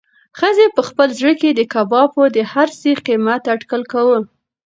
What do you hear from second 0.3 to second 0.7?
ښځې